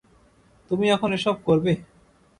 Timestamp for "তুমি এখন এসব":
0.71-1.35